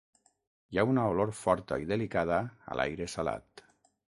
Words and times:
Hi 0.69 0.77
ha 0.77 0.85
una 0.93 1.03
olor 1.11 1.33
forta 1.41 1.79
i 1.83 1.87
delicada 1.91 2.39
a 2.73 2.79
l'aire 2.81 3.11
salat. 3.17 3.67